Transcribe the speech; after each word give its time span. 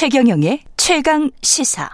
최경영의 0.00 0.60
최강 0.78 1.30
시사. 1.42 1.90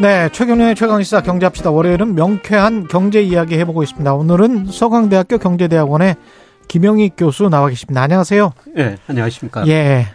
네, 0.00 0.28
최경련의 0.30 0.76
최강시사 0.76 1.22
경제합시다. 1.22 1.72
월요일은 1.72 2.14
명쾌한 2.14 2.86
경제 2.86 3.20
이야기 3.20 3.58
해보고 3.58 3.82
있습니다. 3.82 4.14
오늘은 4.14 4.66
서강대학교 4.66 5.38
경제대학원의 5.38 6.14
김영희 6.68 7.10
교수 7.16 7.48
나와 7.48 7.68
계십니다. 7.68 8.00
안녕하세요. 8.00 8.52
네, 8.76 8.96
안녕하십니까. 9.08 9.66
예. 9.66 10.06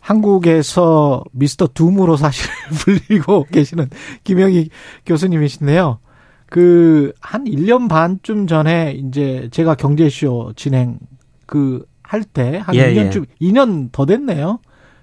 한국에서 0.00 1.22
미스터 1.32 1.68
둠으로 1.68 2.16
사실 2.16 2.50
불리고 3.06 3.44
계시는 3.44 3.90
김영희 4.24 4.70
교수님이신데요. 5.06 5.98
그, 6.46 7.12
한 7.20 7.44
1년 7.44 7.88
반쯤 7.88 8.48
전에 8.48 8.92
이제 8.92 9.48
제가 9.52 9.76
경제쇼 9.76 10.54
진행 10.56 10.98
그 11.46 11.90
할 12.10 12.24
때, 12.24 12.56
한 12.58 12.74
예, 12.74 12.92
2년쯤, 12.92 13.24
예. 13.40 13.46
2년 13.46 13.92
더 13.92 14.04
됐네요. 14.04 14.58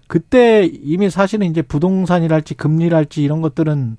그때 0.08 0.66
이미 0.66 1.09
사실은 1.09 1.48
이제 1.48 1.62
부동산이랄지 1.62 2.56
금리랄지 2.56 3.23
이런 3.23 3.42
것들은 3.42 3.95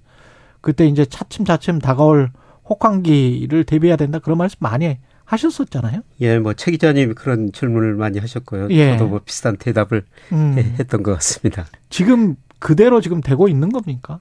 그때 0.60 0.84
이제 0.86 1.06
차츰차츰 1.06 1.78
다가올 1.78 2.30
혹한기를 2.68 3.64
대비해야 3.64 3.96
된다 3.96 4.18
그런 4.18 4.36
말씀 4.36 4.58
많이 4.60 4.98
하셨었잖아요. 5.28 6.00
예, 6.22 6.38
뭐 6.38 6.54
최 6.54 6.70
기자님이 6.70 7.14
그런 7.14 7.52
질문을 7.52 7.94
많이 7.94 8.18
하셨고요. 8.18 8.68
예. 8.70 8.92
저도 8.92 9.08
뭐 9.08 9.20
비슷한 9.24 9.56
대답을 9.56 10.02
음. 10.32 10.56
했던 10.78 11.02
것 11.02 11.12
같습니다. 11.14 11.66
지금 11.90 12.34
그대로 12.58 13.00
지금 13.00 13.20
되고 13.20 13.46
있는 13.48 13.68
겁니까? 13.70 14.20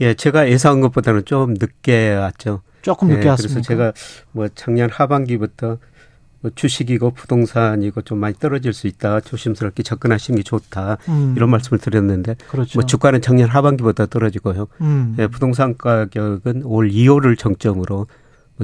예, 0.00 0.14
제가 0.14 0.48
예상한 0.50 0.80
것보다는 0.82 1.24
좀 1.24 1.54
늦게 1.54 2.14
왔죠. 2.14 2.62
조금 2.82 3.08
늦게 3.08 3.24
예, 3.24 3.28
왔습니까? 3.30 3.54
그래서 3.54 3.68
제가 3.68 3.92
뭐 4.32 4.48
작년 4.54 4.88
하반기부터 4.88 5.78
뭐 6.42 6.50
주식이고 6.54 7.10
부동산이고 7.10 8.02
좀 8.02 8.18
많이 8.18 8.34
떨어질 8.38 8.72
수 8.72 8.86
있다. 8.86 9.20
조심스럽게 9.20 9.82
접근하시는 9.82 10.36
게 10.36 10.42
좋다. 10.44 10.98
음. 11.08 11.34
이런 11.36 11.50
말씀을 11.50 11.80
드렸는데 11.80 12.36
그렇죠. 12.48 12.78
뭐 12.78 12.86
주가는 12.86 13.20
작년 13.20 13.48
하반기보다 13.48 14.06
떨어지고요. 14.06 14.68
음. 14.80 15.16
예, 15.18 15.26
부동산 15.26 15.76
가격은 15.76 16.62
올 16.64 16.88
2월을 16.90 17.36
정점으로 17.36 17.96
뭐 17.96 18.06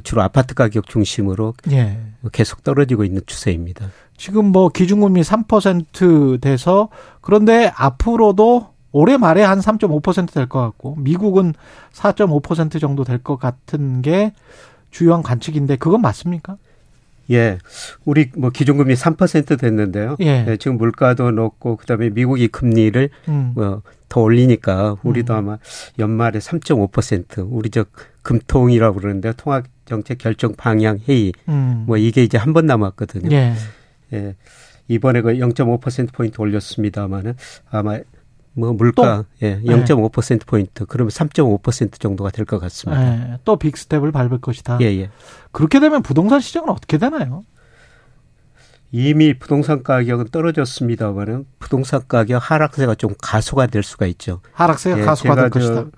주로 0.01 0.23
아파트 0.23 0.55
가격 0.55 0.87
중심으로 0.89 1.55
예. 1.73 2.01
뭐 2.21 2.31
계속 2.31 2.63
떨어지고 2.65 3.05
있는 3.05 3.21
추세입니다. 3.27 3.87
지금 4.17 4.47
뭐 4.47 4.69
기준금리 4.69 5.23
3% 5.23 6.41
돼서 6.41 6.89
그런데 7.21 7.71
앞으로도 7.75 8.69
올해 8.93 9.17
말에 9.17 9.43
한 9.43 9.59
3.5%될 9.59 10.49
것 10.49 10.61
같고 10.61 10.97
미국은 10.97 11.55
4.5% 11.93 12.81
정도 12.81 13.05
될 13.05 13.19
것 13.23 13.39
같은 13.39 14.03
게 14.03 14.33
주요한 14.91 15.23
관측인데 15.23 15.77
그건 15.77 16.01
맞습니까? 16.03 16.57
예. 17.31 17.59
우리 18.05 18.31
뭐 18.37 18.51
기준금리 18.51 18.95
3% 18.95 19.59
됐는데요. 19.59 20.17
예. 20.21 20.45
예, 20.49 20.57
지금 20.57 20.77
물가도 20.79 21.31
높고 21.31 21.77
그다음에 21.77 22.11
미국이 22.11 22.49
금리를 22.49 23.09
음. 23.29 23.53
뭐더 23.55 24.21
올리니까 24.21 24.97
우리도 25.03 25.35
아마 25.35 25.59
연말에 25.99 26.39
3.5% 26.39 27.47
우리 27.51 27.71
저 27.71 27.85
금통이라고 28.23 28.99
그러는데 29.01 29.33
통합 29.37 29.65
정책 29.85 30.19
결정 30.19 30.55
방향 30.57 30.99
회의 31.09 31.33
음. 31.49 31.85
뭐 31.87 31.97
이게 31.97 32.23
이제 32.23 32.39
한 32.39 32.53
번 32.53 32.67
남았거든요. 32.67 33.31
예. 33.35 33.55
예. 34.13 34.35
이번에 34.89 35.23
그 35.23 35.35
0.5% 35.35 36.13
포인트 36.13 36.41
올렸습니다마는 36.41 37.35
아마 37.71 37.99
뭐 38.55 38.73
물가 38.73 39.25
예, 39.41 39.55
네. 39.57 39.63
0.5% 39.63 40.47
포인트 40.47 40.85
그러면 40.87 41.11
3.5% 41.11 41.99
정도가 41.99 42.31
될 42.31 42.45
것 42.45 42.59
같습니다. 42.61 43.33
예. 43.33 43.39
또 43.45 43.57
빅스텝을 43.57 44.13
밟을 44.13 44.41
것이다. 44.41 44.79
예, 44.83 44.87
예. 44.87 45.11
그렇게 45.53 45.81
되면 45.81 46.03
부동산 46.03 46.41
시장은 46.41 46.69
어떻게 46.69 46.99
되나요? 46.99 47.45
이미 48.91 49.33
부동산 49.39 49.83
가격은 49.83 50.27
떨어졌습니다만은 50.31 51.47
부동산 51.59 52.03
가격 52.07 52.39
하락세가 52.51 52.95
좀 52.97 53.15
가속화 53.23 53.69
될 53.69 53.83
수가 53.83 54.07
있죠. 54.07 54.41
하락세가 54.53 54.99
예, 55.01 55.03
가속화 55.03 55.35
될 55.35 55.49
것이다. 55.51 55.75
저, 55.75 55.91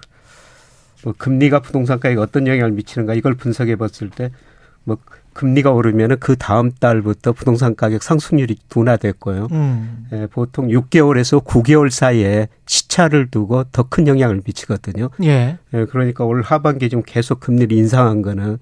뭐 1.03 1.15
금리가 1.19 1.60
부동산 1.60 1.98
가격에 1.98 2.21
어떤 2.21 2.47
영향을 2.47 2.71
미치는가 2.71 3.15
이걸 3.15 3.34
분석해 3.34 3.75
봤을 3.76 4.10
때뭐 4.10 4.98
금리가 5.34 5.71
오르면은 5.72 6.17
그 6.21 6.37
다음 6.37 6.71
달부터 6.72 7.33
부동산 7.33 7.77
가격 7.77 8.03
상승률이 8.03 8.56
둔화됐고요. 8.69 9.49
음. 9.53 10.06
예, 10.12 10.27
보통 10.27 10.69
6개월에서 10.69 11.45
9개월 11.45 11.91
사이에 11.91 12.49
시차를 12.67 13.31
두고 13.31 13.65
더 13.65 13.84
큰 13.84 14.06
영향을 14.09 14.41
미치거든요. 14.47 15.11
예. 15.25 15.59
예, 15.75 15.84
그러니까 15.84 16.25
올 16.25 16.43
하반기에 16.43 16.89
좀 16.89 17.03
계속 17.05 17.41
금리를 17.41 17.77
인상한 17.77 18.22
거는 18.22 18.59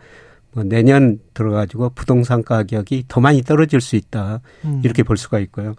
뭐 0.52 0.64
내년 0.64 1.20
들어가지고 1.32 1.90
부동산 1.94 2.42
가격이 2.42 3.04
더 3.08 3.20
많이 3.20 3.42
떨어질 3.42 3.80
수 3.80 3.96
있다. 3.96 4.40
음. 4.64 4.80
이렇게 4.84 5.02
볼 5.02 5.16
수가 5.16 5.38
있고요. 5.38 5.74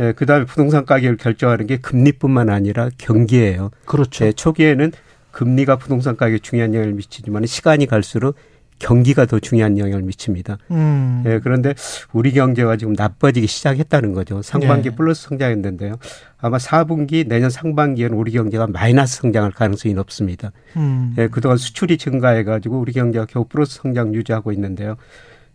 예, 0.00 0.12
그 0.12 0.26
다음에 0.26 0.44
부동산 0.44 0.84
가격을 0.84 1.16
결정하는 1.16 1.66
게 1.66 1.78
금리뿐만 1.78 2.50
아니라 2.50 2.90
경기예요. 2.98 3.70
그렇죠. 3.86 4.26
예, 4.26 4.32
초기에는 4.32 4.92
금리가 5.30 5.76
부동산 5.76 6.16
가격에 6.16 6.38
중요한 6.38 6.74
영향을 6.74 6.94
미치지만 6.94 7.46
시간이 7.46 7.86
갈수록 7.86 8.36
경기가 8.78 9.26
더 9.26 9.38
중요한 9.38 9.78
영향을 9.78 10.02
미칩니다. 10.02 10.58
음. 10.70 11.22
예, 11.26 11.40
그런데 11.42 11.74
우리 12.12 12.32
경제가 12.32 12.76
지금 12.76 12.92
나빠지기 12.92 13.46
시작했다는 13.46 14.12
거죠. 14.12 14.42
상반기 14.42 14.90
예. 14.90 14.94
플러스 14.94 15.28
성장했는데요. 15.28 15.96
아마 16.38 16.58
4분기 16.58 17.26
내년 17.26 17.50
상반기에는 17.50 18.16
우리 18.16 18.32
경제가 18.32 18.66
마이너스 18.66 19.16
성장할 19.18 19.52
가능성이 19.52 19.94
높습니다. 19.94 20.52
음. 20.76 21.14
예, 21.18 21.28
그동안 21.28 21.56
수출이 21.56 21.98
증가해 21.98 22.44
가지고 22.44 22.78
우리 22.78 22.92
경제가 22.92 23.26
겨우 23.26 23.44
플러스 23.44 23.76
성장 23.76 24.14
유지하고 24.14 24.52
있는데요. 24.52 24.96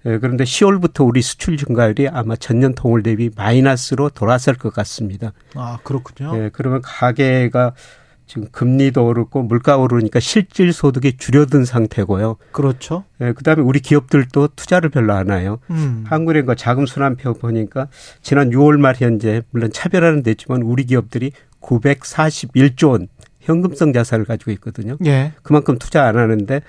예, 0.06 0.18
그런데 0.18 0.44
10월부터 0.44 1.08
우리 1.08 1.22
수출 1.22 1.58
증가율이 1.58 2.08
아마 2.08 2.36
전년 2.36 2.74
동월 2.74 3.03
대비 3.03 3.30
마이너스로 3.36 4.09
돌아설 4.09 4.56
것 4.56 4.74
같습니다. 4.74 5.32
아, 5.56 5.78
그렇군요. 5.84 6.36
예, 6.38 6.50
그러면 6.52 6.82
가계가 6.84 7.74
지금 8.31 8.47
금리도 8.50 9.06
오르고 9.06 9.44
물가 9.44 9.75
오르니까 9.75 10.22
실질 10.22 10.72
소득이 10.72 11.18
줄어든 11.18 11.66
상태고요. 11.66 12.38
그렇죠. 12.53 13.03
예, 13.19 13.34
그다음에 13.34 13.62
우리 13.62 13.81
기업들도 13.81 14.52
투자를 14.56 14.90
별로 14.90 15.12
안 15.12 15.31
해요. 15.31 15.59
음. 15.69 16.06
한국은행과 16.08 16.56
자금 16.56 16.86
순환표 16.86 17.34
보니까 17.34 17.90
지난 18.22 18.52
6월 18.52 18.78
말 18.78 18.96
현재 18.97 19.41
물론 19.52 19.70
차별화는 19.74 20.24
됐지만 20.24 20.62
우리 20.62 20.86
기업들이 20.86 21.34
941조 21.59 22.91
원 22.91 23.09
현금성 23.41 23.91
자산을 23.91 24.24
가지고 24.24 24.52
있거든요. 24.52 24.96
예. 25.06 25.34
그만큼 25.44 25.78
투자 25.78 26.06
안 26.06 26.18
하는데 26.18 26.62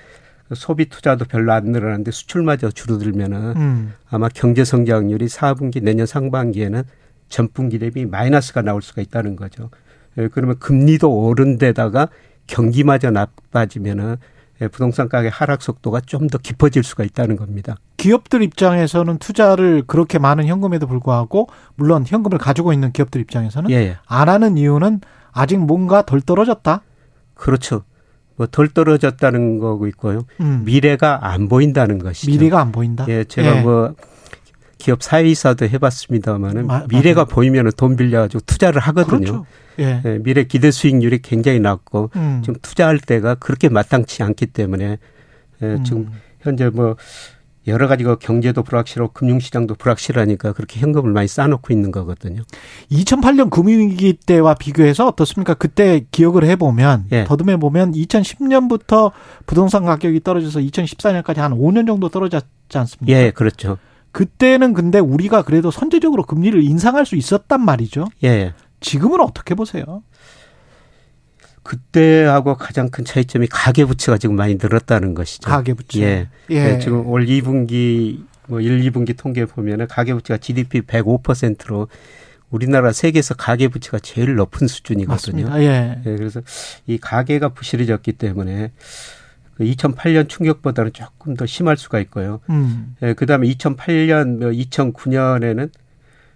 소비 0.55 0.89
투자도 0.89 1.23
별로 1.23 1.53
안 1.53 1.63
늘어나는데 1.63 2.11
수출마저 2.11 2.71
줄어들면은 2.71 3.53
음. 3.55 3.93
아마 4.09 4.27
경제 4.27 4.65
성장률이 4.65 5.27
4분기 5.27 5.81
내년 5.81 6.07
상반기에는 6.07 6.83
전분기 7.29 7.79
대비 7.79 8.05
마이너스가 8.05 8.63
나올 8.63 8.81
수가 8.81 9.01
있다는 9.01 9.37
거죠. 9.37 9.69
예, 10.17 10.27
그러면 10.27 10.57
금리도 10.59 11.09
오른 11.11 11.57
데다가 11.57 12.07
경기마저 12.47 13.11
나빠지면은 13.11 14.17
예, 14.61 14.67
부동산 14.67 15.09
가격 15.09 15.39
하락 15.41 15.61
속도가 15.61 16.01
좀 16.01 16.27
더 16.27 16.37
깊어질 16.37 16.83
수가 16.83 17.03
있다는 17.03 17.35
겁니다. 17.35 17.75
기업들 17.97 18.43
입장에서는 18.43 19.17
투자를 19.17 19.83
그렇게 19.87 20.19
많은 20.19 20.45
현금에도 20.47 20.87
불구하고 20.87 21.47
물론 21.75 22.03
현금을 22.05 22.37
가지고 22.37 22.71
있는 22.73 22.91
기업들 22.91 23.19
입장에서는 23.21 23.69
예, 23.71 23.75
예. 23.75 23.97
안 24.05 24.29
하는 24.29 24.57
이유는 24.57 25.01
아직 25.31 25.57
뭔가 25.57 26.03
덜 26.05 26.21
떨어졌다. 26.21 26.81
그렇죠. 27.33 27.83
뭐 28.35 28.47
덜 28.47 28.67
떨어졌다는 28.67 29.59
거고 29.59 29.87
있고요. 29.87 30.21
음. 30.41 30.63
미래가 30.65 31.19
안 31.27 31.47
보인다는 31.47 31.99
것이죠. 31.99 32.31
미래가 32.31 32.59
안 32.61 32.71
보인다. 32.71 33.05
예, 33.09 33.23
제가 33.23 33.57
예. 33.57 33.61
뭐 33.61 33.95
기업 34.77 35.01
사회이사도 35.03 35.67
해봤습니다마는 35.67 36.67
마- 36.67 36.85
미래가 36.89 37.25
보이면 37.25 37.71
돈 37.77 37.95
빌려가지고 37.95 38.41
투자를 38.45 38.81
하거든요. 38.81 39.19
그렇죠. 39.19 39.45
예. 39.79 40.01
예, 40.05 40.19
미래 40.21 40.43
기대 40.43 40.71
수익률이 40.71 41.21
굉장히 41.21 41.59
낮고 41.59 42.11
음. 42.15 42.41
지금 42.43 42.59
투자할 42.61 42.99
때가 42.99 43.35
그렇게 43.35 43.69
마땅치 43.69 44.21
않기 44.23 44.47
때문에 44.47 44.97
예, 45.61 45.65
음. 45.65 45.83
지금 45.83 46.11
현재 46.41 46.69
뭐 46.69 46.95
여러 47.65 47.87
가지가 47.87 48.15
경제도 48.17 48.61
불확실하고 48.61 49.13
금융시장도 49.13 49.75
불확실하니까 49.75 50.51
그렇게 50.51 50.81
현금을 50.81 51.13
많이 51.13 51.29
쌓아놓고 51.29 51.71
있는 51.71 51.91
거거든요. 51.91 52.41
2008년 52.91 53.49
금융위기 53.49 54.17
때와 54.25 54.53
비교해서 54.55 55.07
어떻습니까? 55.07 55.53
그때 55.53 56.05
기억을 56.11 56.43
해보면 56.43 57.05
예. 57.13 57.23
더듬해 57.23 57.55
보면 57.55 57.93
2010년부터 57.93 59.11
부동산 59.45 59.85
가격이 59.85 60.19
떨어져서 60.23 60.59
2014년까지 60.59 61.37
한 61.37 61.53
5년 61.53 61.87
정도 61.87 62.09
떨어졌지 62.09 62.45
않습니까? 62.73 63.17
예, 63.17 63.31
그렇죠. 63.31 63.77
그때는 64.13 64.73
근데 64.73 64.99
우리가 64.99 65.41
그래도 65.41 65.71
선제적으로 65.71 66.23
금리를 66.23 66.63
인상할 66.63 67.05
수 67.05 67.15
있었단 67.15 67.59
말이죠. 67.59 68.07
예, 68.23 68.27
예. 68.27 68.53
지금은 68.79 69.19
어떻게 69.19 69.55
보세요? 69.55 70.03
그때하고 71.63 72.55
가장 72.55 72.89
큰 72.89 73.05
차이점이 73.05 73.47
가계부채가 73.47 74.17
지금 74.19 74.35
많이 74.35 74.55
늘었다는 74.55 75.15
것이죠. 75.15 75.49
가계부채. 75.49 76.01
예. 76.01 76.29
예. 76.51 76.75
예, 76.75 76.79
지금 76.79 77.07
올 77.07 77.25
2분기 77.25 78.23
뭐 78.47 78.61
1, 78.61 78.91
2분기 78.91 79.17
통계 79.17 79.45
보면은 79.45 79.87
가계부채가 79.87 80.37
GDP 80.37 80.81
105%로 80.81 81.87
우리나라 82.51 82.91
세계에서 82.91 83.33
가계 83.33 83.69
부채가 83.69 83.97
제일 83.97 84.35
높은 84.35 84.67
수준이거든요. 84.67 85.47
맞습니다. 85.47 85.61
예. 85.61 86.01
예, 86.05 86.15
그래서 86.17 86.41
이 86.85 86.99
가계가 86.99 87.49
부실해졌기 87.49 88.13
때문에 88.13 88.71
그 89.55 89.63
2008년 89.63 90.27
충격보다는 90.27 90.93
조금 90.93 91.35
더 91.35 91.45
심할 91.45 91.77
수가 91.77 91.99
있고요. 92.01 92.39
음. 92.49 92.95
예, 93.01 93.13
그다음에 93.13 93.47
2008년, 93.47 94.39
2009년에는 94.67 95.69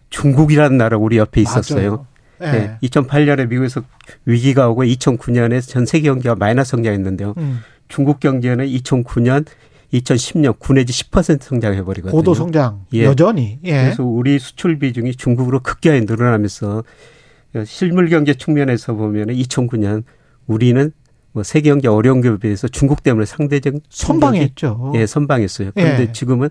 중국이라는 0.09 0.77
나라 0.77 0.97
우리 0.97 1.17
옆에 1.17 1.41
있었어요. 1.41 2.05
맞아요. 2.39 2.53
예. 2.55 2.77
예, 2.83 2.87
2008년에 2.87 3.47
미국에서 3.47 3.81
위기가 4.25 4.69
오고 4.69 4.83
2009년에 4.83 5.67
전 5.67 5.85
세계 5.85 6.09
경제가 6.09 6.35
마이너스 6.35 6.71
성장했는데요. 6.71 7.33
음. 7.37 7.59
중국 7.87 8.19
경제는 8.19 8.67
2009년, 8.67 9.45
2010년 9.93 10.59
9 10.59 10.73
내지 10.73 10.93
10% 10.93 11.41
성장해 11.41 11.83
버리거든요. 11.83 12.11
고도 12.11 12.33
성장 12.33 12.85
예. 12.93 13.05
여전히. 13.05 13.59
예. 13.63 13.83
그래서 13.83 14.03
우리 14.03 14.37
수출 14.37 14.77
비중이 14.77 15.15
중국으로 15.15 15.61
급격히 15.61 16.01
늘어나면서 16.01 16.83
실물 17.65 18.09
경제 18.09 18.33
측면에서 18.33 18.93
보면 18.93 19.27
2009년 19.27 20.03
우리는 20.45 20.91
뭐 21.37 21.43
세계 21.43 21.69
경제 21.69 21.87
어려운 21.87 22.21
기업에 22.21 22.39
비해서 22.39 22.67
중국 22.67 23.03
때문에 23.03 23.27
상대적 23.27 23.75
선방했죠. 23.89 24.93
예, 24.95 25.05
선방했어요. 25.05 25.69
그런데 25.75 26.01
예. 26.01 26.11
지금은 26.11 26.49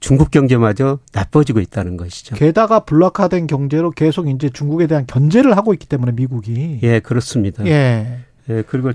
중국 0.00 0.30
경제마저 0.30 0.98
나빠지고 1.14 1.60
있다는 1.60 1.96
것이죠. 1.96 2.36
게다가 2.36 2.80
블락화된 2.80 3.46
경제로 3.46 3.90
계속 3.90 4.28
이제 4.28 4.50
중국에 4.50 4.86
대한 4.86 5.06
견제를 5.06 5.56
하고 5.56 5.72
있기 5.72 5.86
때문에 5.86 6.12
미국이. 6.12 6.80
예, 6.82 7.00
그렇습니다. 7.00 7.64
예. 7.64 8.18
예, 8.50 8.62
그리고 8.66 8.92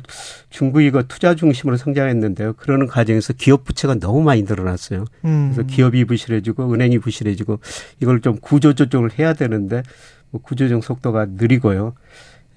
중국이 0.51 0.91
그 0.91 1.07
투자 1.07 1.33
중심으로 1.33 1.77
성장했는데요. 1.77 2.53
그러는 2.53 2.85
과정에서 2.85 3.33
기업 3.33 3.63
부채가 3.63 3.95
너무 3.95 4.21
많이 4.21 4.43
늘어났어요. 4.43 5.05
음. 5.25 5.51
그래서 5.51 5.67
기업이 5.67 6.05
부실해지고 6.05 6.71
은행이 6.71 6.99
부실해지고 6.99 7.57
이걸 8.01 8.21
좀 8.21 8.37
구조 8.39 8.73
조정을 8.75 9.17
해야 9.17 9.33
되는데 9.33 9.81
뭐 10.29 10.41
구조 10.43 10.65
조정 10.65 10.81
속도가 10.81 11.25
느리고요. 11.37 11.95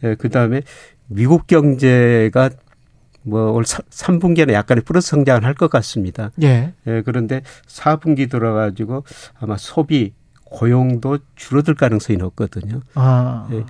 예, 0.04 0.14
그 0.16 0.28
다음에 0.28 0.60
미국 1.10 1.46
경제가 1.46 2.50
뭐올 3.22 3.64
3분기에는 3.64 4.52
약간의 4.52 4.84
플러스 4.84 5.10
성장을 5.10 5.44
할 5.44 5.54
것 5.54 5.68
같습니다. 5.70 6.30
예. 6.42 6.72
예, 6.86 7.02
그런데 7.04 7.42
4분기 7.66 8.30
들어가지고 8.30 9.04
아마 9.38 9.56
소비 9.58 10.14
고용도 10.44 11.18
줄어들 11.36 11.74
가능성이 11.74 12.16
높거든요. 12.16 12.80
아. 12.94 13.48
예. 13.52 13.64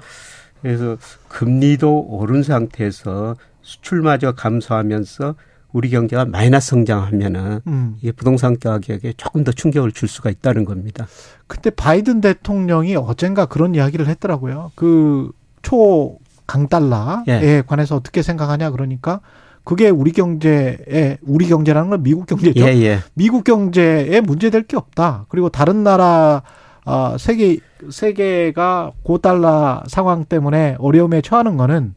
그래서 0.62 0.98
금리도 1.28 2.06
오른 2.08 2.42
상태에서 2.42 3.34
수출마저 3.62 4.32
감소하면서 4.32 5.34
우리 5.72 5.88
경제가 5.88 6.26
마이너스 6.26 6.70
성장하면은 6.70 7.60
음. 7.66 7.96
이게 8.00 8.12
부동산 8.12 8.58
가격에 8.58 9.14
조금 9.16 9.44
더 9.44 9.52
충격을 9.52 9.92
줄 9.92 10.08
수가 10.08 10.30
있다는 10.30 10.64
겁니다. 10.64 11.06
그때 11.46 11.70
바이든 11.70 12.20
대통령이 12.20 12.96
어젠가 12.96 13.46
그런 13.46 13.74
이야기를 13.74 14.06
했더라고요. 14.08 14.72
그 14.74 15.32
초 15.62 16.18
강달러에 16.50 17.22
예. 17.28 17.62
관해서 17.64 17.94
어떻게 17.94 18.22
생각하냐 18.22 18.70
그러니까 18.70 19.20
그게 19.62 19.88
우리 19.88 20.10
경제에 20.10 21.18
우리 21.22 21.46
경제라는 21.46 21.90
건 21.90 22.02
미국 22.02 22.26
경제죠. 22.26 22.64
예, 22.64 22.74
예. 22.82 22.98
미국 23.14 23.44
경제에 23.44 24.20
문제될 24.20 24.64
게 24.64 24.76
없다. 24.76 25.26
그리고 25.28 25.48
다른 25.48 25.84
나라 25.84 26.42
아, 26.84 27.16
세계 27.20 27.58
세계가 27.88 28.92
고달러 29.04 29.84
상황 29.86 30.24
때문에 30.24 30.76
어려움에 30.80 31.20
처하는 31.20 31.56
거는 31.56 31.94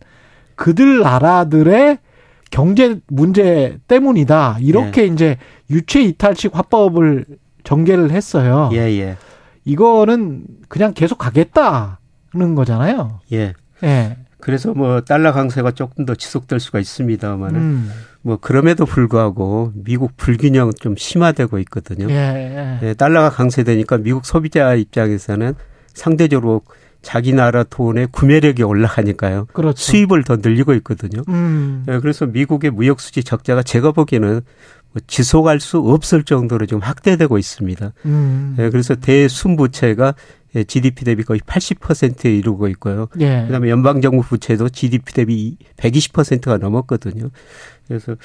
그들 0.55 0.99
나라들의 0.99 1.97
경제 2.51 2.99
문제 3.07 3.79
때문이다. 3.87 4.57
이렇게 4.59 5.07
이제 5.07 5.37
유체 5.71 6.03
이탈식 6.03 6.55
화법을 6.55 7.25
전개를 7.63 8.11
했어요. 8.11 8.69
예, 8.73 8.77
예. 8.99 9.17
이거는 9.65 10.45
그냥 10.67 10.93
계속 10.93 11.17
가겠다는 11.17 12.53
거잖아요. 12.55 13.21
예. 13.31 13.53
예. 13.83 14.17
그래서 14.43 14.73
뭐 14.73 14.99
달러 14.99 15.31
강세가 15.31 15.71
조금 15.71 16.05
더 16.05 16.15
지속될 16.15 16.59
수가 16.59 16.81
있습니다만은 16.81 17.59
음. 17.61 17.91
뭐 18.21 18.35
그럼에도 18.35 18.85
불구하고 18.85 19.71
미국 19.73 20.17
불균형 20.17 20.73
좀 20.73 20.97
심화되고 20.97 21.59
있거든요. 21.59 22.09
예. 22.09 22.79
예. 22.81 22.87
예, 22.89 22.93
달러가 22.93 23.29
강세되니까 23.29 23.99
미국 23.99 24.25
소비자 24.25 24.75
입장에서는 24.75 25.53
상대적으로 25.93 26.61
자기 27.01 27.31
나라 27.31 27.63
돈의 27.63 28.09
구매력이 28.11 28.63
올라가니까요. 28.63 29.47
그렇죠. 29.53 29.77
수입을 29.77 30.25
더 30.25 30.35
늘리고 30.35 30.73
있거든요. 30.75 31.23
음. 31.29 31.85
예, 31.87 31.99
그래서 31.99 32.25
미국의 32.25 32.71
무역 32.71 32.99
수지 32.99 33.23
적자가 33.23 33.63
제가 33.63 33.93
보기에는 33.93 34.41
뭐 34.91 35.01
지속할 35.07 35.61
수 35.61 35.77
없을 35.77 36.23
정도로 36.23 36.65
좀 36.65 36.81
확대되고 36.81 37.37
있습니다. 37.37 37.93
음. 38.05 38.55
예, 38.59 38.69
그래서 38.69 38.95
대순부채가 38.95 40.07
예, 40.07 40.13
GDP 40.67 41.05
대비 41.05 41.23
거의 41.23 41.39
80%에 41.39 42.35
이르고 42.35 42.67
있고요. 42.69 43.07
예. 43.19 43.43
그다음에 43.47 43.69
연방 43.69 44.01
정부 44.01 44.21
부채도 44.23 44.69
GDP 44.69 45.13
대비 45.13 45.57
120%가 45.77 46.57
넘었거든요. 46.57 47.29
그래서 47.87 48.15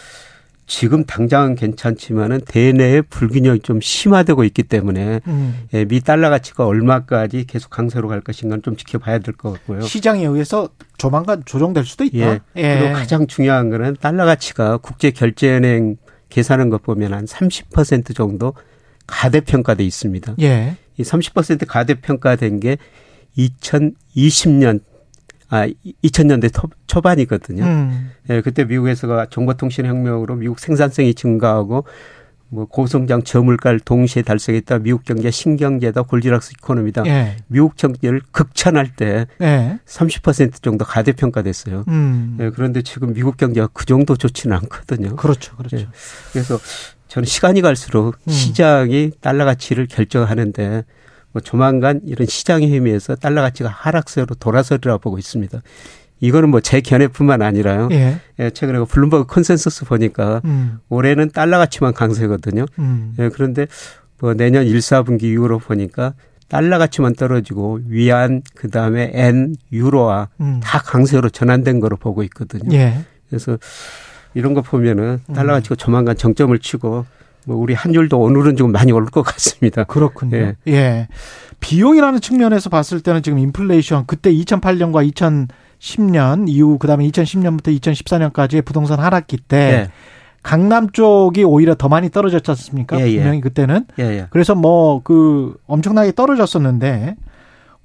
지금 0.67 1.05
당장은 1.05 1.55
괜찮지만은 1.55 2.43
대내의 2.47 3.01
불균형이 3.09 3.61
좀 3.61 3.81
심화되고 3.81 4.45
있기 4.45 4.65
때문에 4.65 5.21
음. 5.27 5.67
예, 5.73 5.87
미 5.87 6.01
달러 6.03 6.29
가치가 6.29 6.67
얼마까지 6.67 7.47
계속 7.47 7.71
강세로 7.71 8.07
갈 8.09 8.21
것인가는 8.21 8.63
좀 8.63 8.77
지켜봐야 8.77 9.21
될 9.21 9.33
것 9.35 9.53
같고요. 9.53 9.81
시장에 9.81 10.27
의해서 10.27 10.69
조만간 10.99 11.43
조정될 11.47 11.87
수도 11.87 12.05
있다. 12.05 12.41
예. 12.57 12.79
그리고 12.79 12.93
가장 12.93 13.27
중요한 13.27 13.71
거는 13.71 13.97
달러 13.99 14.27
가치가 14.27 14.77
국제 14.77 15.11
결제은행 15.11 15.97
계산한 16.29 16.69
것 16.69 16.83
보면 16.83 17.15
한 17.15 17.25
30% 17.25 18.15
정도 18.15 18.53
가대평가돼 19.09 19.85
있습니다. 19.85 20.37
예. 20.43 20.77
이 20.97 21.03
30% 21.03 21.67
가대평가된 21.67 22.61
게 22.61 22.77
2020년 23.37 24.81
아 25.49 25.67
2000년대 26.05 26.53
초반이거든요. 26.87 27.65
음. 27.65 28.11
예, 28.29 28.43
그때 28.43 28.65
미국에서가 28.65 29.27
정보통신 29.31 29.87
혁명으로 29.87 30.37
미국 30.37 30.61
생산성이 30.61 31.15
증가하고 31.15 31.85
뭐 32.51 32.67
고성장 32.67 33.23
저물가를 33.25 33.81
동시에 33.81 34.23
달성했다. 34.23 34.79
미국 34.79 35.05
경제 35.05 35.31
신경제다. 35.31 36.03
골디락스 36.03 36.53
이코노미다. 36.59 37.07
예. 37.07 37.37
미국 37.47 37.77
경제를 37.77 38.21
극찬할 38.31 38.95
때 38.95 39.27
예. 39.41 39.79
30% 39.87 40.63
정도 40.63 40.85
가대평가됐어요. 40.85 41.85
음. 41.89 42.39
예, 42.41 42.51
그런데 42.51 42.83
지금 42.83 43.13
미국 43.15 43.37
경제가 43.37 43.69
그 43.73 43.85
정도 43.87 44.17
좋지는 44.17 44.57
않거든요. 44.57 45.17
그렇죠. 45.17 45.57
그렇죠. 45.57 45.77
예. 45.79 45.89
그래서 46.33 46.59
저는 47.09 47.27
시간이 47.27 47.61
갈수록 47.63 48.17
음. 48.27 48.31
시장이 48.31 49.13
달러 49.21 49.45
가치를 49.45 49.87
결정하는데 49.87 50.85
뭐 51.33 51.43
조만간 51.43 52.01
이런 52.05 52.27
시장의 52.27 52.69
힘에서 52.69 53.15
달러 53.17 53.43
가치가 53.43 53.69
하락세로 53.69 54.35
돌아서리라 54.35 54.99
보고 54.99 55.19
있습니다. 55.19 55.61
이거는 56.21 56.49
뭐 56.51 56.61
제 56.61 56.81
견해뿐만 56.81 57.43
아니라요. 57.43 57.89
예. 57.93 58.19
예, 58.41 58.51
최근에 58.51 58.85
블룸버그 58.85 59.27
컨센서스 59.27 59.85
보니까 59.85 60.41
음. 60.45 60.79
올해는 60.89 61.31
달러 61.31 61.59
가치만 61.59 61.93
강세거든요. 61.95 62.67
음. 62.79 63.15
예, 63.19 63.29
그런데 63.29 63.67
뭐 64.21 64.35
내년 64.35 64.67
1, 64.67 64.79
4분기 64.79 65.25
이후로 65.25 65.61
보니까 65.61 66.15
달러 66.49 66.79
가치만 66.79 67.15
떨어지고 67.15 67.81
위안 67.87 68.43
그다음에 68.55 69.11
엔, 69.15 69.55
유로화 69.71 70.29
음. 70.41 70.61
다 70.63 70.79
강세로 70.81 71.29
전환된 71.31 71.79
거로 71.79 71.97
보고 71.97 72.23
있거든요. 72.25 72.75
예. 72.77 73.05
그래서 73.29 73.59
이런 74.35 74.55
거 74.55 74.63
보면은 74.63 75.21
음. 75.29 75.35
달러 75.35 75.53
가치가 75.55 75.75
조만간 75.75 76.17
정점을 76.17 76.57
치고 76.59 77.07
뭐 77.47 77.57
우리 77.57 77.75
환율도 77.75 78.19
오늘은 78.19 78.57
좀 78.57 78.73
많이 78.73 78.93
오를 78.93 79.07
것 79.07 79.23
같습니다. 79.23 79.85
그렇군요. 79.85 80.37
예. 80.37 80.57
예. 80.69 81.09
비용이라는 81.61 82.21
측면에서 82.21 82.71
봤을 82.71 83.01
때는 83.01 83.23
지금 83.23 83.39
인플레이션 83.39 84.05
그때 84.07 84.33
2008년과 84.33 85.11
2010년 85.81 86.49
이후 86.49 86.79
그다음에 86.79 87.09
2010년부터 87.09 87.79
2014년까지의 87.81 88.65
부동산 88.65 89.01
하락기 89.01 89.39
때 89.39 89.57
예. 89.57 89.91
강남 90.43 90.91
쪽이 90.91 91.43
오히려 91.45 91.75
더 91.75 91.89
많이 91.89 92.11
떨어졌지 92.11 92.51
않습니까? 92.51 93.01
예, 93.01 93.09
예. 93.11 93.17
분명히 93.17 93.41
그때는 93.41 93.87
예, 93.99 94.05
예. 94.05 94.27
그래서 94.31 94.55
뭐 94.55 95.01
그 95.03 95.57
엄청나게 95.67 96.13
떨어졌었는데 96.13 97.17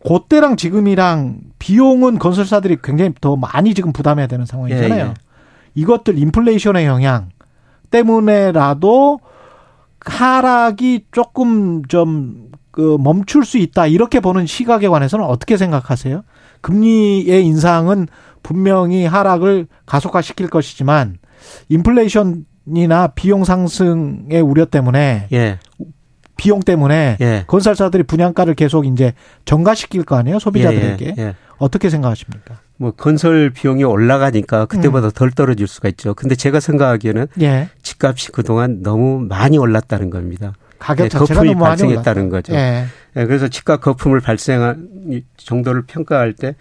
그때랑 0.06 0.58
지금이랑 0.58 1.38
비용은 1.60 2.20
건설사들이 2.20 2.78
굉장히 2.84 3.14
더 3.22 3.36
많이 3.38 3.74
지금 3.74 3.94
부담해야 3.94 4.28
되는 4.28 4.46
상황이잖아요. 4.46 5.14
예, 5.76 5.80
예. 5.80 5.82
이것들 5.82 6.18
인플레이션의 6.18 6.86
영향 6.86 7.30
때문에라도 7.90 9.20
하락이 10.00 11.06
조금 11.12 11.84
좀 11.86 12.54
그 12.74 12.98
멈출 13.00 13.46
수 13.46 13.60
있다 13.60 13.86
이렇게 13.86 14.20
보는 14.20 14.48
시각에 14.48 14.88
관해서는 14.88 15.24
어떻게 15.26 15.58
생각하세요? 15.58 16.24
금리의 16.62 17.46
인상은 17.46 18.08
분명히 18.42 19.06
하락을 19.06 19.68
가속화시킬 19.86 20.50
것이지만 20.50 21.20
인플레이션이나 21.70 23.10
비용 23.14 23.44
상승의 23.44 24.42
우려 24.42 24.66
때문에 24.66 25.28
예. 25.32 25.60
비용 26.36 26.62
때문에 26.62 27.18
예. 27.22 27.44
건설사들이 27.46 28.04
분양가를 28.04 28.56
계속 28.56 28.88
이제 28.88 29.14
정가시킬 29.46 30.04
거 30.04 30.16
아니에요 30.16 30.40
소비자들에게 30.40 31.14
예, 31.16 31.22
예. 31.22 31.36
어떻게 31.58 31.90
생각하십니까? 31.90 32.60
뭐 32.78 32.92
건설 32.92 33.50
비용이 33.50 33.84
올라가니까 33.84 34.66
그때보다 34.66 35.10
덜 35.10 35.32
떨어질 35.32 35.68
수가 35.68 35.90
있죠. 35.90 36.14
근데 36.14 36.36
제가 36.36 36.60
생각하기에는 36.60 37.28
예 37.42 37.70
집값이 37.82 38.32
그동안 38.32 38.82
너무 38.82 39.20
많이 39.22 39.58
올랐다는 39.58 40.10
겁니다. 40.10 40.54
가격 40.80 41.06
예, 41.06 41.10
자체가 41.10 41.42
거품이 41.42 41.56
발생했다는. 41.56 42.30
거죠. 42.30 42.54
예. 42.54 42.86
예, 43.16 43.26
그래서 43.26 43.48
집값 43.48 43.80
거품을 43.82 44.20
발생한 44.20 45.24
정도를 45.38 45.84
평가할 45.84 46.34
때 46.34 46.56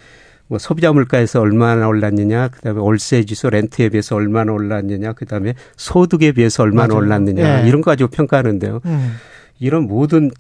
뭐 0.53 0.59
소비자 0.59 0.93
물가에서 0.93 1.41
얼마나 1.41 1.89
올랐느냐, 1.89 2.49
그다음에 2.49 2.79
월세 2.79 3.25
지수 3.25 3.49
렌트에 3.49 3.89
비해서 3.89 4.17
얼마나 4.17 4.53
올랐느냐, 4.53 5.15
그다음에 5.15 5.55
소득에 5.79 6.33
비해서 6.33 6.63
얼마나 6.63 6.89
맞아요. 6.89 7.07
올랐느냐 7.07 7.63
예. 7.65 7.67
이런 7.69 7.81
거 7.81 7.91
가지고 7.91 8.11
평가하는데요. 8.11 8.81
음. 8.85 9.17
이런 9.61 9.85
모든 9.85 10.31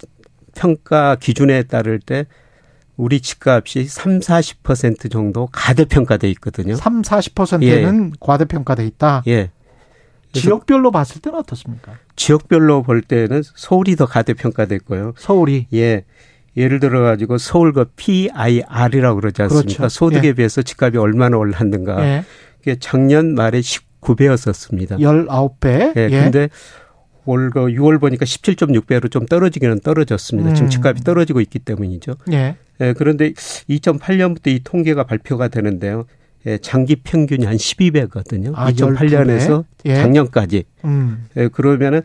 평가 0.54 1.16
기준에 1.16 1.62
따를 1.62 1.98
때 1.98 2.26
우리 2.96 3.20
집값이 3.20 3.84
3, 3.84 4.20
40% 4.20 5.10
정도 5.10 5.48
가대평가돼 5.50 6.28
있거든요. 6.30 6.74
3, 6.74 7.02
40%는 7.02 8.12
과대평가돼 8.20 8.86
있다. 8.86 9.22
예. 9.28 9.50
지역별로 10.32 10.90
봤을 10.90 11.20
때는 11.20 11.38
어떻습니까? 11.38 11.98
지역별로 12.16 12.82
볼 12.82 13.02
때는 13.02 13.42
서울이 13.54 13.96
더 13.96 14.06
가대평가됐고요. 14.06 15.14
서울이 15.16 15.66
예. 15.74 16.04
예를 16.56 16.80
들어 16.80 17.02
가지고 17.02 17.38
서울 17.38 17.72
그 17.72 17.86
PIR이라고 17.96 19.20
그러지 19.20 19.42
않습니까? 19.42 19.76
그렇죠. 19.76 19.88
소득에 19.88 20.28
예. 20.28 20.32
비해서 20.34 20.62
집값이 20.62 20.98
얼마나 20.98 21.36
올랐는가. 21.36 22.04
예. 22.04 22.24
그게 22.58 22.76
작년 22.78 23.34
말에 23.34 23.60
19배였었습니다. 23.60 24.98
19배. 24.98 25.96
예. 25.96 26.08
근데 26.08 26.48
올그 27.24 27.66
6월 27.66 28.00
보니까 28.00 28.24
17.6배로 28.24 29.10
좀 29.10 29.26
떨어지기는 29.26 29.80
떨어졌습니다. 29.80 30.50
음. 30.50 30.54
지금 30.54 30.70
집값이 30.70 31.04
떨어지고 31.04 31.40
있기 31.40 31.58
때문이죠. 31.60 32.14
예. 32.32 32.56
예, 32.82 32.92
그런데 32.96 33.32
2008년부터 33.32 34.48
이 34.48 34.60
통계가 34.62 35.04
발표가 35.04 35.48
되는데요. 35.48 36.04
예, 36.46 36.58
장기 36.58 36.96
평균이 36.96 37.46
한 37.46 37.56
12배거든요. 37.56 38.52
아, 38.56 38.70
2008년에서 38.72 39.64
예. 39.86 39.94
작년까지. 39.94 40.64
음. 40.84 41.26
예, 41.36 41.48
그러면은 41.48 42.02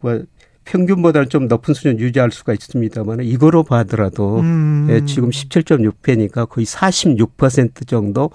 뭐 0.00 0.22
평균보다는 0.64 1.28
좀 1.28 1.48
높은 1.48 1.74
수준 1.74 1.98
유지할 1.98 2.30
수가 2.30 2.52
있습니다만 2.54 3.20
이거로 3.22 3.64
봐더라도 3.64 4.40
음. 4.40 4.86
예, 4.90 5.04
지금 5.04 5.30
17.6배니까 5.30 6.48
거의 6.48 6.64
46% 6.66 7.86
정도 7.86 8.30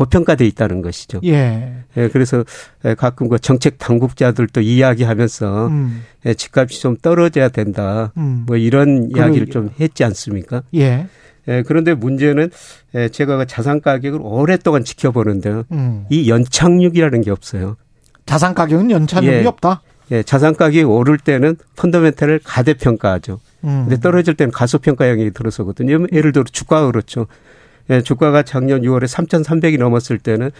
고평가돼 0.00 0.46
있다는 0.46 0.80
것이죠. 0.80 1.20
예. 1.24 1.74
예, 1.98 2.08
그래서 2.08 2.42
예, 2.86 2.94
가끔 2.94 3.28
그 3.28 3.38
정책 3.38 3.76
당국자들도 3.76 4.62
이야기하면서 4.62 5.66
음. 5.66 6.02
예, 6.24 6.32
집값이 6.32 6.80
좀 6.80 6.96
떨어져야 6.96 7.50
된다. 7.50 8.10
음. 8.16 8.44
뭐 8.46 8.56
이런 8.56 9.10
이야기를 9.14 9.48
좀 9.48 9.68
했지 9.78 10.02
않습니까? 10.04 10.62
예. 10.74 11.06
예, 11.48 11.62
그런데 11.66 11.92
문제는 11.92 12.50
예, 12.94 13.10
제가 13.10 13.36
그 13.36 13.46
자산 13.46 13.82
가격을 13.82 14.20
오랫동안 14.22 14.84
지켜보는데요. 14.84 15.64
음. 15.72 16.06
이 16.08 16.30
연착륙이라는 16.30 17.20
게 17.20 17.30
없어요. 17.30 17.76
자산 18.24 18.54
가격은 18.54 18.90
연착륙이 18.90 19.36
예. 19.36 19.44
없다. 19.44 19.82
예, 20.12 20.22
자산 20.22 20.56
가격이 20.56 20.84
오를 20.84 21.18
때는 21.18 21.56
펀더멘탈을 21.76 22.40
가대평가하죠. 22.42 23.38
음. 23.64 23.84
근데 23.86 24.00
떨어질 24.00 24.32
때는 24.32 24.50
가소평가 24.50 25.10
영역이 25.10 25.32
들어서거든요. 25.32 26.06
예를 26.10 26.32
들어 26.32 26.44
주가가 26.50 26.86
그렇죠. 26.86 27.26
예, 27.90 28.00
주가가 28.00 28.42
작년 28.42 28.82
6월에 28.82 29.04
3,300이 29.04 29.78
넘었을 29.78 30.18
때는 30.18 30.50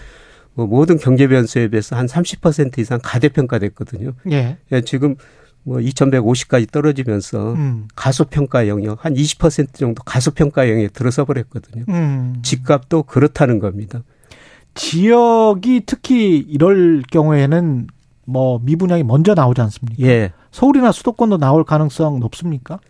뭐 0.55 0.67
모든 0.67 0.99
경제 0.99 1.29
변수에 1.29 1.69
비해서 1.69 1.97
한 1.97 2.07
30% 2.07 2.79
이상 2.79 2.99
가대평가됐거든요. 3.03 4.13
예. 4.33 4.59
예, 4.73 4.81
지금 4.83 5.17
뭐 5.63 5.79
2,150까지 5.79 6.71
떨어지면서 6.71 7.53
음. 7.55 7.89
가소평가 7.95 8.67
영역 8.69 9.05
한 9.05 9.15
20% 9.15 9.75
정도 9.75 10.03
가소평가 10.03 10.69
영역에 10.69 10.89
들어서 10.89 11.25
버렸거든요. 11.25 11.85
음. 11.89 12.41
집값도 12.43 13.05
그렇다는 13.05 13.59
겁니다. 13.59 14.03
지역이 14.75 15.83
특히 15.87 16.39
이럴 16.39 17.03
경우에는 17.11 17.89
뭐 18.25 18.61
미분양이 18.63 19.03
먼저 19.03 19.35
나오지 19.35 19.61
않습니까? 19.61 20.03
예. 20.03 20.33
서울이나 20.51 20.93
수도권도 20.93 21.39
나올 21.39 21.65
가능성 21.65 22.21
높습니까? 22.21 22.81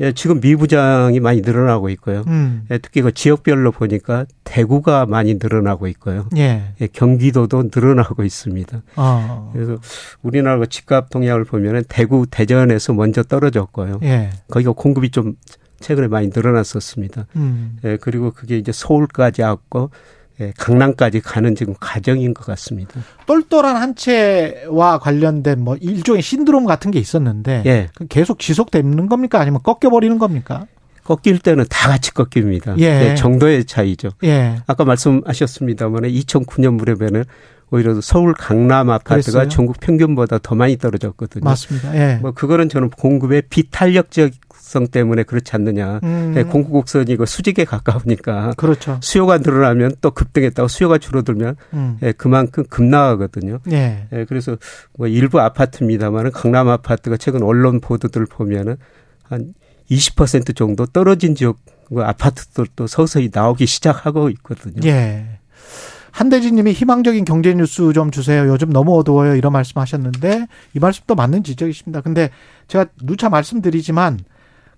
예, 0.00 0.12
지금 0.12 0.40
미부장이 0.40 1.20
많이 1.20 1.42
늘어나고 1.42 1.90
있고요. 1.90 2.24
음. 2.26 2.66
예, 2.70 2.78
특히 2.78 3.02
그 3.02 3.12
지역별로 3.12 3.70
보니까 3.70 4.24
대구가 4.44 5.06
많이 5.06 5.34
늘어나고 5.34 5.86
있고요. 5.88 6.26
예. 6.36 6.72
예, 6.80 6.86
경기도도 6.86 7.70
늘어나고 7.74 8.24
있습니다. 8.24 8.82
어. 8.96 9.50
그래서 9.52 9.76
우리나라 10.22 10.58
그 10.58 10.68
집값 10.68 11.10
동향을 11.10 11.44
보면은 11.44 11.84
대구, 11.88 12.26
대전에서 12.30 12.94
먼저 12.94 13.22
떨어졌고요. 13.22 14.00
예. 14.02 14.30
거기가 14.48 14.72
공급이 14.72 15.10
좀 15.10 15.36
최근에 15.80 16.08
많이 16.08 16.30
늘어났었습니다. 16.34 17.26
음. 17.36 17.76
예, 17.84 17.98
그리고 18.00 18.30
그게 18.30 18.56
이제 18.56 18.72
서울까지 18.72 19.42
왔고 19.42 19.90
예, 19.90 20.19
강남까지 20.56 21.20
가는 21.20 21.54
지금 21.54 21.74
과정인 21.78 22.34
것 22.34 22.46
같습니다. 22.46 23.00
똘똘한 23.26 23.76
한 23.76 23.94
채와 23.94 24.98
관련된 24.98 25.62
뭐 25.62 25.76
일종의 25.76 26.22
신드롬 26.22 26.64
같은 26.64 26.90
게 26.90 26.98
있었는데 26.98 27.62
예, 27.66 27.88
그 27.94 28.06
계속 28.06 28.38
지속되는 28.38 29.08
겁니까? 29.08 29.40
아니면 29.40 29.60
꺾여버리는 29.62 30.18
겁니까? 30.18 30.66
꺾일 31.04 31.38
때는 31.40 31.64
다 31.68 31.88
같이 31.88 32.12
꺾입니다. 32.12 32.76
예. 32.78 33.10
예, 33.10 33.14
정도의 33.14 33.64
차이죠. 33.64 34.10
예. 34.24 34.56
아까 34.66 34.84
말씀하셨습니다만 34.84 36.02
2009년 36.02 36.74
무렵에는 36.74 37.24
오히려 37.72 38.00
서울 38.00 38.34
강남 38.34 38.90
아파트가 38.90 39.14
그랬어요? 39.14 39.48
전국 39.48 39.78
평균보다 39.80 40.38
더 40.42 40.54
많이 40.54 40.76
떨어졌거든요. 40.76 41.44
맞습니다. 41.44 41.94
예. 41.96 42.18
뭐 42.20 42.32
그거는 42.32 42.68
저는 42.68 42.90
공급의 42.90 43.42
비탄력적 43.48 44.32
성 44.70 44.86
때문에 44.86 45.24
그렇지 45.24 45.50
않느냐. 45.56 45.98
음. 46.04 46.32
예, 46.36 46.44
공급 46.44 46.70
곡선이 46.70 47.16
그 47.16 47.26
수직에 47.26 47.64
가까우니까 47.64 48.54
그렇죠. 48.56 49.00
수요가 49.02 49.38
늘어나면 49.38 49.96
또 50.00 50.12
급등했다고 50.12 50.68
수요가 50.68 50.96
줄어들면 50.96 51.56
음. 51.72 51.98
예, 52.02 52.12
그만큼 52.12 52.62
급나가거든요. 52.70 53.58
예. 53.72 54.06
예, 54.12 54.24
그래서 54.26 54.56
뭐 54.96 55.08
일부 55.08 55.40
아파트입니다만은 55.40 56.30
강남 56.30 56.68
아파트가 56.68 57.16
최근 57.16 57.42
언론 57.42 57.80
보도들 57.80 58.26
보면은 58.26 58.76
한 59.24 59.54
20% 59.90 60.54
정도 60.54 60.86
떨어진 60.86 61.34
지역 61.34 61.58
그 61.88 62.02
아파트들도 62.02 62.86
서서히 62.86 63.30
나오기 63.32 63.66
시작하고 63.66 64.30
있거든요. 64.30 64.88
예. 64.88 65.40
한대진 66.12 66.54
님이 66.54 66.70
희망적인 66.72 67.24
경제 67.24 67.52
뉴스 67.54 67.92
좀 67.92 68.12
주세요. 68.12 68.46
요즘 68.46 68.70
너무 68.70 68.96
어두워요. 68.98 69.34
이런 69.34 69.52
말씀 69.52 69.80
하셨는데 69.80 70.46
이 70.74 70.78
말씀도 70.78 71.16
맞는 71.16 71.42
지적이십니다. 71.42 72.02
근데 72.02 72.30
제가 72.68 72.86
누차 73.02 73.28
말씀드리지만 73.28 74.20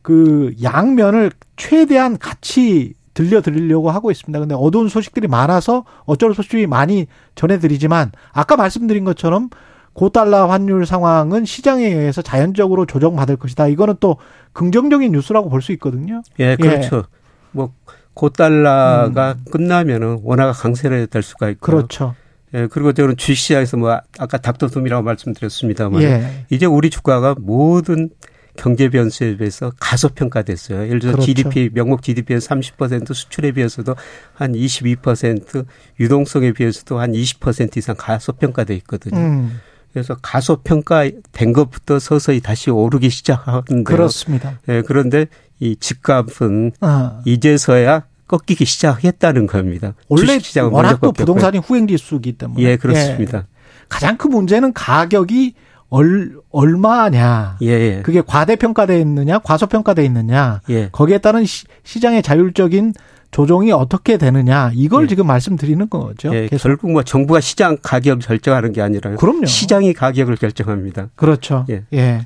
그 0.03 0.55
양면을 0.63 1.31
최대한 1.57 2.19
같이 2.19 2.95
들려드리려고 3.15 3.91
하고 3.91 4.11
있습니다. 4.11 4.39
근데 4.39 4.55
어두운 4.59 4.89
소식들이 4.89 5.29
많아서 5.29 5.85
어쩔 6.05 6.35
수 6.35 6.41
없이 6.41 6.67
많이 6.67 7.07
전해드리지만 7.35 8.13
아까 8.33 8.57
말씀드린 8.57 9.05
것처럼 9.05 9.51
고달러 9.93 10.47
환율 10.47 10.87
상황은 10.87 11.45
시장에 11.45 11.85
의해서 11.85 12.23
자연적으로 12.23 12.87
조정받을 12.87 13.37
것이다. 13.37 13.69
이거는 13.69 13.97
또 14.01 14.17
긍정적인 14.55 15.13
뉴스라고 15.13 15.51
볼 15.51 15.61
수 15.61 15.73
있거든요. 15.73 16.23
예, 16.39 16.57
그렇죠. 16.57 17.05
뭐 17.51 17.73
고달러가 18.15 19.37
끝나면은 19.51 20.21
원화가 20.23 20.53
강세될 20.53 21.23
수가 21.23 21.51
있고. 21.51 21.61
그렇죠. 21.61 22.15
예, 22.55 22.67
그리고 22.67 22.93
저는 22.93 23.17
주식시장에서 23.17 23.77
뭐 23.77 23.99
아까 24.19 24.39
닥터둠이라고 24.39 25.03
말씀드렸습니다만 25.03 26.03
예. 26.03 26.47
이제 26.51 26.67
우리 26.67 26.89
주가가 26.91 27.35
모든 27.39 28.11
경제 28.57 28.89
변수에 28.89 29.37
비해서 29.37 29.73
가소평가됐어요. 29.81 30.87
예를 30.87 30.99
들어 31.01 31.13
그렇죠. 31.13 31.27
GDP 31.27 31.71
명목 31.73 32.03
GDP에서 32.03 32.49
30% 32.49 33.15
수출에 33.15 33.53
비해서도 33.53 33.97
한 34.35 34.53
22% 34.53 35.65
유동성에 35.99 36.53
비해서도 36.53 36.99
한 36.99 37.13
20% 37.13 37.77
이상 37.77 37.95
가소평가돼 37.99 38.75
있거든요. 38.77 39.19
음, 39.19 39.61
그래서 39.93 40.17
가소평가된 40.21 41.53
것부터 41.55 41.99
서서히 41.99 42.41
다시 42.41 42.71
오르기 42.71 43.11
시작하는데 43.11 43.85
그렇습니다. 43.85 44.59
예, 44.69 44.83
그런데 44.83 45.27
이 45.61 45.77
집값은 45.77 46.73
어. 46.81 47.23
이제서야 47.25 48.05
꺾이기 48.29 48.65
시작했다는 48.65 49.47
겁니다. 49.47 49.95
원래 50.09 50.39
주식시장은 50.39 50.73
워낙 50.73 51.01
또. 51.01 51.13
부동산이 51.13 51.59
후행 51.59 51.87
지수이기 51.87 52.33
때문에 52.33 52.63
예, 52.63 52.77
그렇습니다. 52.77 53.39
예. 53.39 53.43
가장 53.89 54.17
큰 54.17 54.31
문제는 54.31 54.73
가격이 54.73 55.55
얼, 55.93 56.39
얼마냐. 56.51 57.59
예, 57.61 57.67
예. 57.67 58.03
그게 58.03 58.23
과대평가돼 58.23 58.99
있느냐, 59.03 59.39
과소평가돼 59.41 60.03
있느냐. 60.07 60.63
예. 60.71 60.89
거기에 60.91 61.19
따른 61.19 61.45
시, 61.45 61.67
시장의 61.85 62.23
자율적인 62.23 62.95
조정이 63.31 63.73
어떻게 63.73 64.17
되느냐. 64.17 64.71
이걸 64.73 65.05
예. 65.05 65.09
지금 65.09 65.27
말씀드리는 65.27 65.91
거죠. 65.91 66.35
예. 66.35 66.49
결국 66.49 66.93
뭐 66.93 67.03
정부가 67.03 67.43
시장 67.43 67.77
가격을 67.83 68.21
결정하는 68.21 68.73
게 68.73 68.81
아니라 68.81 69.17
그럼요. 69.17 69.45
시장이 69.45 69.93
가격을 69.93 70.37
결정합니다. 70.37 71.11
그렇죠. 71.15 71.67
예. 71.69 71.85
예. 71.93 72.23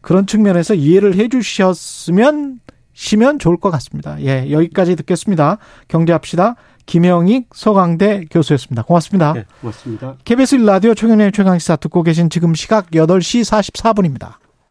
그런 0.00 0.26
측면에서 0.26 0.72
이해를 0.72 1.14
해 1.16 1.28
주셨으면 1.28 2.60
시면 2.94 3.38
좋을 3.38 3.58
것 3.58 3.70
같습니다. 3.72 4.16
예. 4.22 4.50
여기까지 4.50 4.96
듣겠습니다. 4.96 5.58
경제합시다. 5.88 6.56
김영익 6.86 7.48
서강대 7.54 8.26
교수였습니다. 8.30 8.82
고맙습니다. 8.82 9.34
예, 9.36 9.44
고맙습니다. 9.60 10.16
KBS 10.24 10.56
라디오 10.56 10.94
최경련의 10.94 11.32
최강시사 11.32 11.76
듣고 11.76 12.02
계신 12.02 12.30
지금 12.30 12.54
시각 12.54 12.90
8시 12.90 13.42
44분입니다. 13.72 14.41